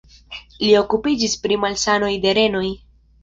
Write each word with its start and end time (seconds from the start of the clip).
Li 0.61 0.69
okupiĝis 0.77 1.35
pri 1.43 1.59
malsanoj 1.65 2.11
de 2.27 2.35
renoj. 2.41 2.65